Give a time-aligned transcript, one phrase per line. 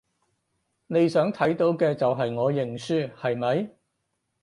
[0.87, 3.69] 你想睇到嘅就係我認輸，係咪？